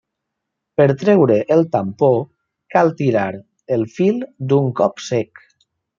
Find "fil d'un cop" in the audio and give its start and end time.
3.99-5.05